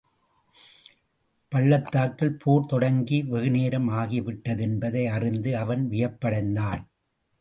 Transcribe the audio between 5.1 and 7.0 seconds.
அறிந்து அவன் வியப்படைந்தான்.